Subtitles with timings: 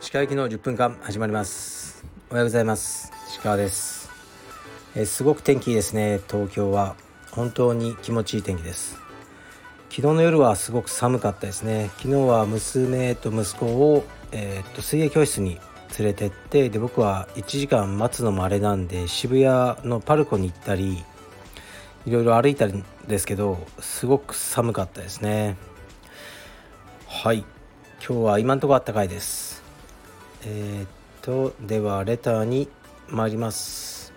[0.00, 2.02] 歯科行きの10分間始まります。
[2.30, 3.12] おはようございます。
[3.36, 4.08] 歯科です、
[4.96, 6.20] え、すごく天気いいですね。
[6.26, 6.96] 東京は。
[7.32, 8.96] 本当に気持ちいい天気です。
[9.90, 11.90] 昨日の夜はすごく寒かったですね。
[11.98, 15.60] 昨日は娘と息子を、えー、っと水泳教室に
[15.98, 21.04] 連れてってで僕は1時間待つのもあれなんで渋谷のパルコに行ったり
[22.06, 25.56] いろいろ歩いたんですけどすごく寒かったですね。
[27.06, 27.44] はい。
[28.06, 29.62] 今日は今んとこあったかいです。
[30.44, 30.88] えー、っ
[31.20, 32.68] とではレターに
[33.08, 34.14] 参ります。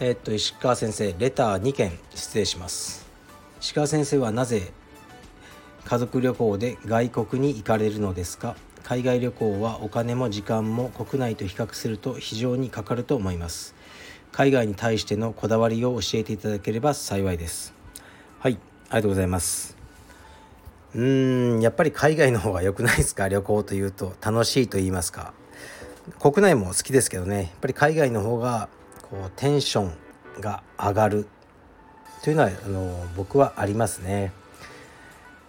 [0.00, 3.06] えー、っと石川先生レター2件失礼します。
[3.60, 4.72] 石川先生はなぜ
[5.84, 8.56] 家族旅行で外国に行かれるのですか？
[8.82, 13.76] 海外旅行はお金も時間も国内と比較すると非常にかかると思います。
[14.38, 17.74] 海外に対してのこだわりを教えていただければ幸いです。
[18.38, 18.56] はい
[18.88, 19.76] ありがとうございます。
[20.94, 23.26] うーんやっぱり海外の方が良くないですか？
[23.28, 25.32] 旅行というと楽しいと言いますか。
[26.20, 27.36] 国内も好きですけどね。
[27.36, 28.68] やっぱり海外の方が
[29.10, 29.92] こうテンション
[30.40, 31.26] が上がる
[32.22, 34.30] というのはあの僕はありますね。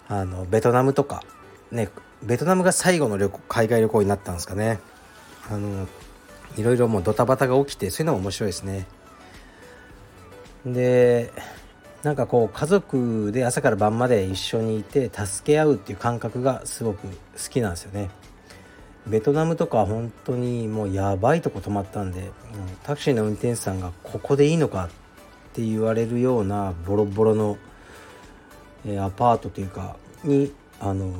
[0.08, 1.24] あのベトナムとか
[1.72, 1.90] ね
[2.24, 4.80] ベトナムが最後の旅行海外旅行になったんですかね。
[5.52, 5.88] あの
[6.58, 8.88] いろいろもうドタバタが起きてそういうのも面白いですね。
[10.66, 11.32] で
[12.04, 17.14] なんかこう家族で朝から晩まで一緒にいて助け合うっていう感覚がすごく好
[17.50, 18.10] きなんですよね。
[19.08, 22.32] ベトナムとか本当にもうやばいとこ泊まったんで
[22.84, 24.90] タクシーの運転手さんがここでいいのかっ
[25.54, 27.58] て言われるようなボロボロの、
[28.86, 31.12] えアパートというかにあの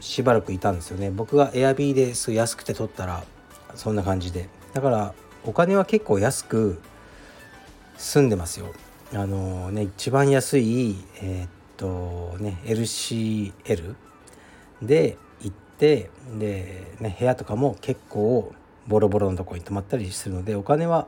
[0.00, 1.10] しばらくいたんですよね。
[1.10, 3.24] 僕がエアビーですごい安くて取ったら
[3.74, 4.48] そんな感じで。
[4.72, 6.80] だからお金は結構安く
[7.98, 8.72] 住んでますよ。
[9.14, 13.94] あのね一番安いえー、っとね LCL
[14.80, 18.54] で行ってで、ね、部屋とかも結構
[18.88, 21.06] ボロボロのとこに泊まったりするのでお金は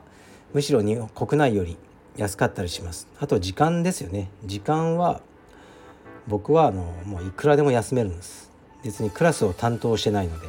[0.53, 1.77] むしろに国内より
[2.17, 3.09] 安かったりします。
[3.19, 4.31] あと時間ですよね。
[4.45, 5.21] 時間は
[6.29, 8.51] 僕はあのもういくらでも休めるんです。
[8.85, 10.49] 別にクラスを担当してないので。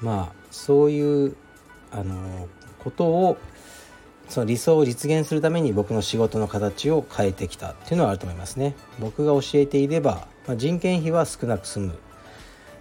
[0.00, 1.36] まあそういう
[1.92, 2.48] あの
[2.78, 3.38] ことを
[4.28, 8.74] その理想を実現するために僕の仕事の形を変えてきたっていうのはあると思いますね。
[8.98, 11.98] 僕が教えていれば、まあ、人件費は少なく済む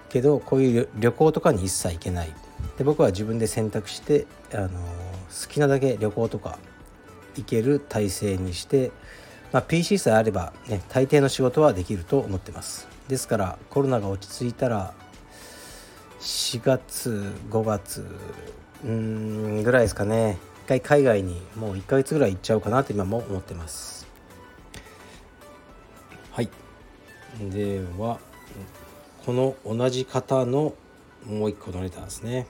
[0.09, 2.33] けどこういう旅行とかに一切行けない。
[2.77, 6.57] で僕は自分で選択してあの好きなだけ旅行とか
[7.35, 8.91] 行ける体制にして
[9.55, 12.89] まあ、PC さえあれば、ね、大抵の仕事はできると思ってます。
[13.07, 14.93] ですからコロナが落ち着いたら
[16.19, 18.05] 4月5月
[18.83, 20.37] うんぐらいですかね。
[20.65, 24.07] 一回海外にもう1ヶ月ぐらい行っちゃおうかなと今も思ってます。
[26.31, 26.49] はい。
[27.39, 28.19] では
[29.25, 30.73] この同じ方の
[31.25, 32.47] もう一個のレターですね。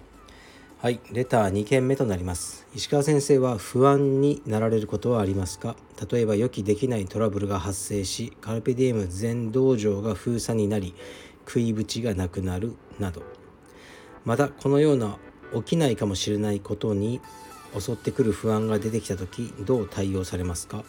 [0.81, 2.67] はい、レター2件目となります。
[2.75, 5.75] 石川先生は不安になられることはありますか？
[6.11, 10.93] 例えば予期できないトラブルが発生し、カルペディエム全道場が封鎖になり、
[11.47, 13.23] 食いぶちがなくなるなど。
[14.25, 15.17] また、このような
[15.55, 17.21] 起きないかもしれないことに
[17.77, 20.83] 襲ってくる不安が出てきた時、どう対応されますか？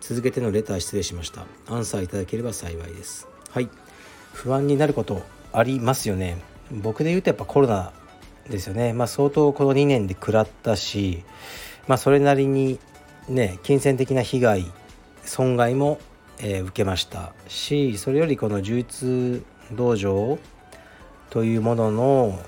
[0.00, 1.46] 続けてのレター失礼しました。
[1.68, 3.28] アンサーいただければ幸いです。
[3.50, 3.68] はい、
[4.32, 5.22] 不安になること
[5.52, 6.38] ありますよね。
[6.70, 7.92] 僕で言うとやっぱコロナ
[8.48, 8.92] ですよね。
[8.92, 11.24] まあ、相当この2年で食らったし、
[11.86, 12.78] まあ、それなりに
[13.28, 14.72] ね金銭的な被害
[15.24, 15.98] 損害も、
[16.38, 19.42] えー、受けましたしそれよりこの充実
[19.76, 20.38] 道場
[21.30, 22.40] というものの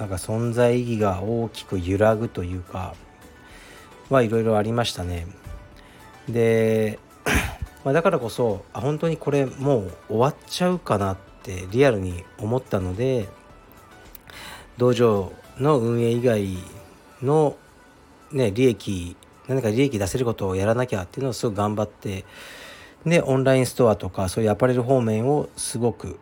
[0.00, 2.94] なんか存在意義が大きく揺らぐというか
[4.08, 5.26] はいろいろありましたね。
[6.26, 6.98] で、
[7.84, 13.28] まあ、だからこそあ本当にこれもう終わっちゃうかなってリアルに思ったので
[14.78, 16.56] 道場の運営以外
[17.22, 17.58] の、
[18.32, 19.16] ね、利益
[19.48, 22.24] 何か利益出せることをやらなきゃっていうのをすごく頑張って
[23.04, 26.18] でオンラインストアとかそういうアパレル方面をすごく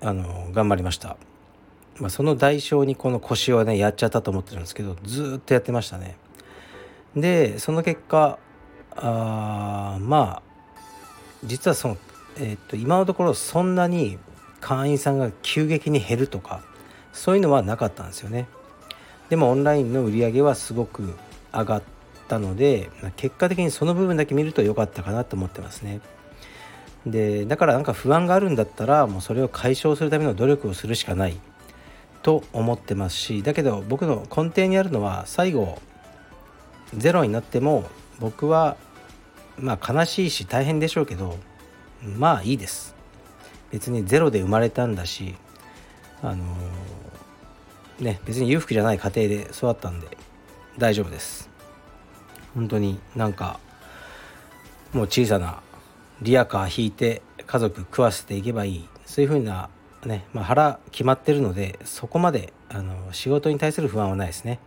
[0.00, 1.16] あの頑張りました、
[1.98, 6.16] まあ、その代償にこの腰をねやっちゃったと思ってるんですけどずっとやってましたね。
[7.16, 8.38] でその結果
[8.96, 10.42] あまあ
[11.44, 11.96] 実はその、
[12.38, 14.18] えー、っと今のところそんなに
[14.60, 16.62] 会員さんが急激に減るとか
[17.12, 18.48] そういうのはなかったんですよね。
[19.28, 21.14] でもオンラインの売り上げはすごく
[21.52, 21.82] 上がっ
[22.28, 26.00] たので結果的にその部分だけ見ると良かったかなと思ってますね。
[27.06, 31.36] でだからなんか不安があるんだったらもうそれを解消するための努力をするしかない。
[32.22, 35.80] と思ってますしだけど僕の根底にあるのは最後
[36.96, 37.84] ゼロになっても
[38.20, 38.76] 僕は
[39.58, 41.36] まあ悲しいし大変でしょうけど
[42.04, 42.94] まあいいです。
[43.70, 45.34] 別にゼロで生まれたんだし
[46.22, 50.08] あのー、ね別に裕福じゃない家庭で育ったんで
[50.78, 51.50] 大丈夫です。
[52.54, 53.58] 本当になんか
[54.92, 55.62] もう小さな
[56.20, 58.88] リアカー引いて家族食わせていけばいい。
[59.06, 59.68] そういうふうな
[60.06, 64.58] ね、まあ、腹決まってるのでそこまであの仕事に対する不安はないですね、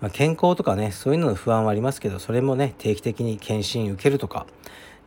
[0.00, 4.46] まあ、健康とかねそういうのの不安はありますけどそれもね定期的に検診受けるとか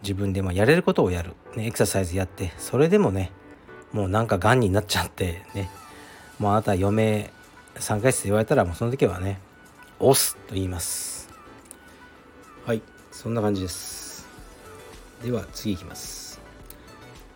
[0.02, 3.32] 自分でもやれることをやる、ね、エクササイズやってそれでもね
[3.92, 5.70] もうなんかがんになっちゃってね
[6.38, 7.32] もうあなた余命
[7.76, 9.40] 3ヶ月って言われたらもうその時はね
[10.00, 11.30] 押すと言います。
[12.66, 14.26] はいそんな感じです。
[15.24, 16.40] では次いきます。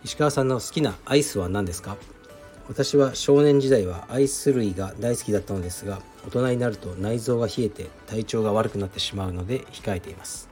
[0.05, 1.97] 石川さんの好きなアイスは何ですか？
[2.69, 10.49] 私は少年時代はアイス類が大好きだったのですが大人になると内臓が冷えて体調が悪くなってしまうので控えています。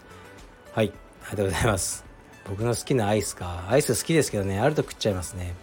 [0.73, 0.91] はい。
[1.23, 2.03] ありがとうございます。
[2.49, 3.65] 僕の好きなアイスか。
[3.69, 5.53] アイス好きですけどねあると食っちゃいますね。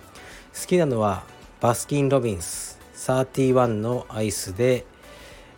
[0.59, 1.25] 好きなのは
[1.61, 2.79] バスキン・ロビンス。
[2.97, 4.87] 31のアイスで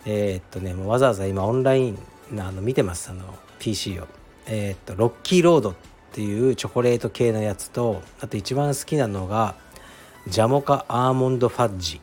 [0.05, 1.99] えー、っとねもうわざわざ今オンライン
[2.39, 3.11] あの見てます。
[3.11, 4.09] あの PC を。
[4.47, 5.75] えー、っとロッキーロードっ
[6.13, 9.55] ていうチョコレート系のやつとあと一番好きなのが
[10.29, 12.01] ジャモカアーモンドファッジ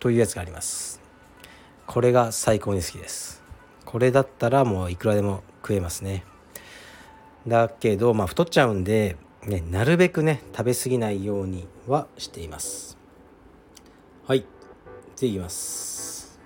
[0.00, 1.00] というやつがあります。
[1.86, 3.42] これが最高に好きです。
[3.84, 6.24] これだったらもういくらでも食えますね。
[7.46, 12.98] だけどまあ太っちゃうんで、ね、なるべくね食べ過ぎないようにはしています。
[14.26, 14.44] はい。
[15.14, 16.40] 次いきます。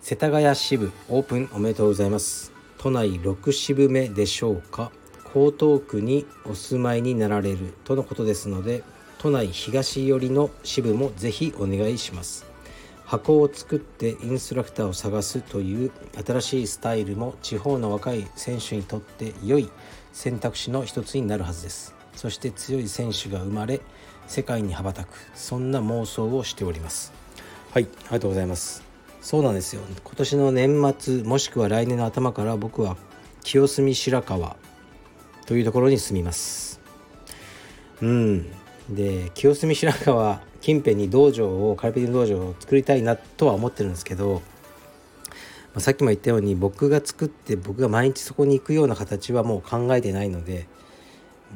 [0.00, 1.50] 世田谷支部オープン。
[1.52, 2.50] おめでとうございます。
[2.78, 4.90] 都内6支部目でしょうか。
[5.34, 8.82] 江東区にお住まいになられるとのことですので
[9.22, 12.44] 都内東寄りの支部もぜひお願いします。
[13.04, 15.92] 箱を作ってインストラクターを探すという
[16.26, 19.70] 新しいスタイルも地方の若い選手にとって良い
[20.12, 21.94] 選択肢の一つになるはずです。
[22.16, 23.80] そして強い選手が生まれ
[24.26, 27.12] 世界に羽ばたくそんな妄想をしております。
[27.70, 28.82] はいありがとうございます。
[29.20, 29.82] そうなんですよ。
[30.02, 32.96] 今年の年末もしくは来年の頭から僕は
[33.44, 34.56] 清澄白河
[35.46, 36.80] というところに住みます。
[38.00, 38.61] うん。
[38.88, 44.40] で清澄白河近辺に道場をカルペディの道場を作りたいなとは思ってるんですけど、ま
[45.76, 50.66] あ、さっきも言ったように僕が作って僕が毎日そこに行くような形はもう考えてないので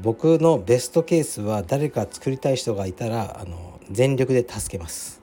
[0.03, 5.23] 僕のベストケースは誰か作りたい人がいたらあの全力で助けます。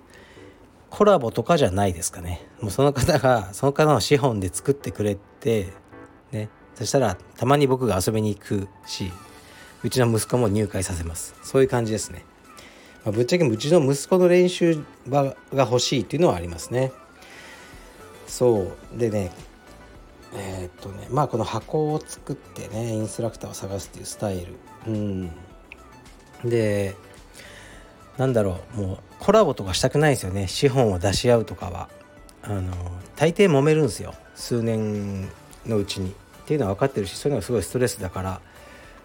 [0.90, 2.48] コラボとかじゃないですかね。
[2.62, 5.74] もうその方がその方の資本で作ってくれて
[6.32, 6.50] ね。
[6.76, 9.12] そしたらたまに僕が遊びに行くし
[9.84, 11.36] うちの息子も入会させます。
[11.44, 12.26] そういう感じですね、
[13.04, 16.92] まあ、ぶっちゃけうちの息子の練習場が欲しいっていうのはありますね。
[18.28, 18.98] そう。
[18.98, 19.32] でね
[20.36, 24.56] えー、っとねまあこの箱を作ってねインストラクターを探すっていうスタイル。
[24.88, 25.32] うん。
[26.44, 26.96] で
[28.18, 30.48] なんだろうもうコラボとかしたくないですよね。
[30.48, 31.90] 資本を出し合うとかは。
[32.46, 32.74] あの
[33.16, 34.14] 大抵揉めるんですよ。
[34.36, 35.30] 数年
[35.66, 36.12] のうちに。
[36.12, 38.42] っていうのは分かってるしそういうのがすごいストレスだから。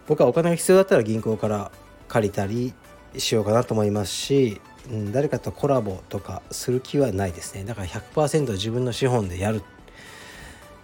[0.09, 1.71] 僕はお金が必要だったら銀行から
[2.09, 2.75] 借りたり
[3.17, 4.61] しようかなと思いますし、
[4.91, 7.65] うん、誰かとコラボとかする気はないですね。
[7.65, 9.63] だから100%自分の資本でやる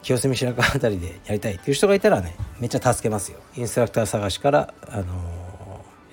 [0.02, 3.38] 清澄白河あたりでやりたいっていう人がいたらねめっちゃ助けますよ。
[3.56, 5.04] インストラクター探しからあの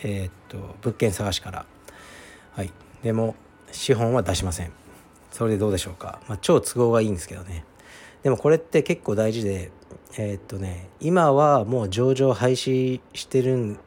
[0.03, 1.65] えー、っと物件探しから。
[2.53, 2.72] はい。
[3.03, 3.36] でも
[3.74, 4.72] 資本は出しません。
[5.32, 7.65] それでどうでしょうか、まあ、超都合がいいんですけどね。
[8.24, 9.72] でもこれって結構大事で
[10.18, 13.77] えー、っとね今はもう上場廃止してる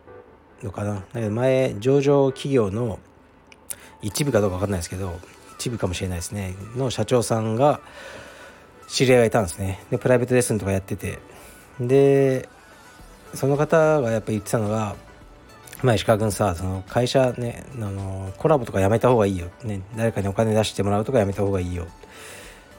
[0.62, 0.94] のかな？
[0.94, 2.98] だけど前上場企業の
[4.00, 5.18] 一部かどうか分かんないですけど
[5.58, 6.54] 一部かもしれないですね。
[6.76, 7.80] の社長さんが
[8.88, 9.80] 知り合いがいたんですね。
[9.90, 11.18] でプライベートレッスンとかやってて。
[11.80, 12.48] で
[13.34, 14.94] その方がやっぱ言ってたのが
[15.82, 21.86] まあ石川君さその会社ねあのコラボとかやめた方がいいよ、ね、誰かにお金出してもらうとかやめた方がいいよ。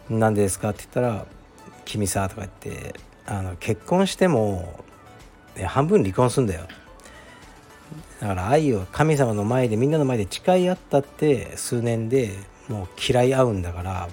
[0.09, 0.69] なんでですか？
[0.69, 1.25] って言ったら
[1.85, 2.95] 「君さ」とか言って。
[3.27, 4.83] あの結婚しても、
[5.65, 6.67] 半分離婚すんだよ。
[8.19, 12.31] だから愛を神様の前でみんなの前で誓い合ったって数年で
[12.69, 14.09] もう嫌い合うんだから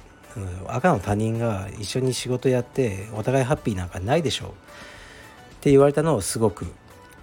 [0.67, 4.49] 赤の他人が一緒に仕事やってお互いハッピーなんかないでしょう。
[4.49, 4.53] っ
[5.61, 6.67] て言われたのをすごく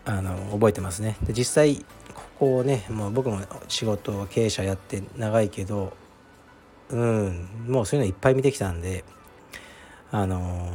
[0.05, 1.17] あの覚えてますね。
[1.23, 5.93] で実際ここをねもう僕も仕事経営者やって長いけど
[6.89, 9.03] うんもうそういうのいっぱい見てきたんで
[10.11, 10.71] あの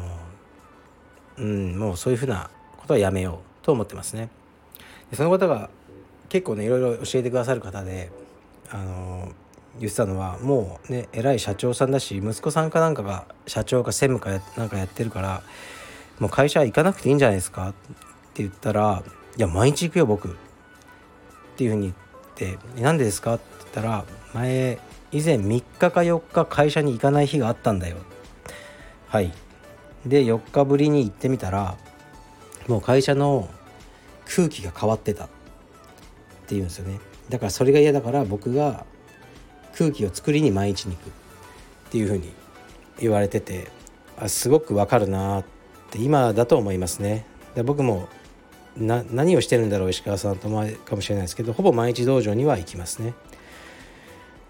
[1.38, 4.28] うんもうそういうふうなことはやめようと思ってますね
[5.10, 5.70] でその方が
[6.28, 8.10] 結構ねいろいろ教えてくださる方で
[8.70, 9.32] あの
[9.78, 15.42] 言ってたのはもうね偉い社長さんだし息子さんかなんかが社長か専務かなんかやってるから
[16.20, 17.72] もう会社行かなくていいんじゃないですか?」っ
[18.34, 19.02] て言ったら
[19.36, 20.30] 「いや毎日行くよ僕」っ
[21.56, 21.92] ていうふうに
[22.36, 24.78] 言って「なんでですか?」って言ったら前
[25.12, 27.96] 以前3日か4日会社に行かない日があったんだよ
[29.08, 29.32] はい
[30.06, 31.76] で4日ぶりに行ってみたら
[32.68, 33.48] もう会社の
[34.26, 35.28] 空気が変わってたっ
[36.46, 36.98] ていうんですよね。
[37.28, 38.84] だからそれが嫌だから僕が
[39.76, 41.12] 空気を作りに毎日に行くっ
[41.90, 42.32] ていうふうに
[43.00, 43.70] 言われてて
[44.18, 45.44] あすごくわかるなっ
[45.90, 47.26] て今だと思いますね。
[47.54, 48.08] で僕も
[48.76, 53.14] な何をしてるんだろう石川さんと思うかもしれないですけどほぼ毎日道場には行きますね。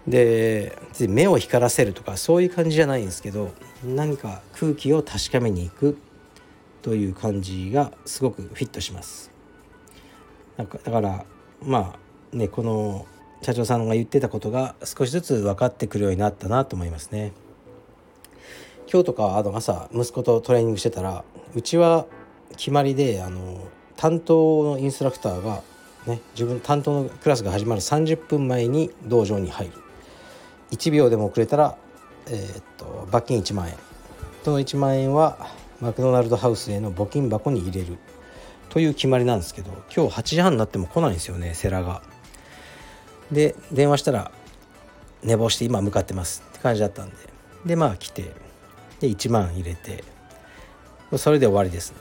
[0.07, 0.77] で
[1.09, 3.51] 目を光らせるとかそういう感じじゃないんですけど
[3.85, 5.97] 何か空気を確かめに行く
[6.81, 9.31] という感じがすごくフィットします。
[10.57, 11.25] なんかだから
[11.61, 11.95] ま
[12.33, 13.05] あねこの
[13.41, 17.33] 社長さんが言ってたことが少しずつ分かってくるようになったなと思いますね。
[18.91, 21.23] 今日とかあの朝息子とトレーニングしてたら
[21.53, 22.05] うちは
[22.51, 25.63] 決まりであの担当のインストラクターが
[26.07, 29.73] ね自分担当のクラスが始まる30分前に道場に入る。
[30.71, 31.77] 1秒でも遅れたら、
[32.27, 33.75] えー、っと罰金1万円。
[34.43, 35.37] その1万円は
[35.81, 37.97] マクドナルドハウスへの募金箱に入れる。
[38.69, 42.01] という決まりなんですけど今日8時半になっても来ないんですよねセラが。
[43.31, 44.31] で電話したら
[45.23, 46.43] 寝坊して今向かってます。
[46.49, 47.15] って感じだったんで。
[47.65, 48.33] でまあ来て
[48.99, 50.03] で1万入れて
[51.17, 51.97] それで終わりですね。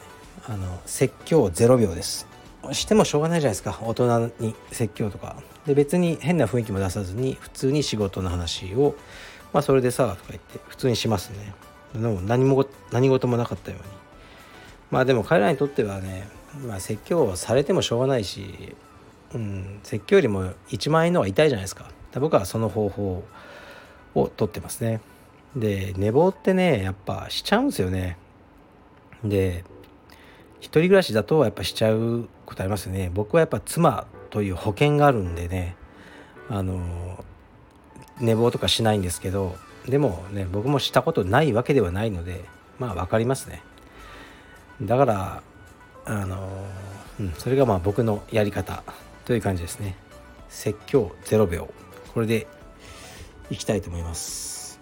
[0.46, 2.26] あの説教0秒です。
[2.72, 5.36] してもしょうがないじゃないですか大人に説教とか。
[5.66, 8.94] で別に変な雰囲気も出さずに普通に仕事の話を
[9.54, 11.54] まあそれでさとか言って普通にしますね。
[11.94, 13.88] でも何も何事もなかったように。
[14.90, 16.28] まあでも彼らにとってはね、
[16.66, 18.75] まあ、説教されてもしょうがないし、
[19.32, 21.88] うん、説教よりも1万円の方が痛いじゃないですか。
[22.20, 23.25] 僕はその方法
[24.14, 25.00] をとってますね。
[25.54, 28.18] で寝坊ってねやっぱしちゃうんですよね。
[29.25, 29.64] で
[30.58, 33.08] 一人暮らしだとやっぱしちゃうことありますよね。
[33.14, 35.76] 僕はやっぱ妻という保険があるんでね。
[36.49, 37.25] あの
[38.21, 39.56] 寝坊とかしないんですけど
[39.87, 42.44] でもね僕もしたことないわけではないので
[42.78, 43.62] まあ分かりますね。
[44.83, 45.42] だから
[46.04, 46.49] あの、
[47.21, 48.83] うん、それがまあ僕のやり方
[49.25, 49.97] という感じですね。
[50.49, 51.73] 説教0秒。
[52.12, 52.47] これで
[53.50, 54.80] いきたいと思います。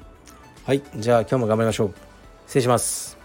[0.64, 1.94] はいじゃあ今日も頑張りましょう。
[2.46, 3.21] 失礼します。